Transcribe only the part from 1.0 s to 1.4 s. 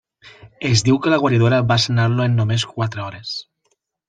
que la